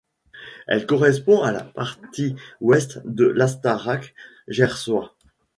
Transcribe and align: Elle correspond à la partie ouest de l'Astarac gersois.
Elle 0.67 0.87
correspond 0.87 1.43
à 1.43 1.51
la 1.51 1.63
partie 1.63 2.35
ouest 2.59 2.99
de 3.05 3.25
l'Astarac 3.27 4.15
gersois. 4.47 5.15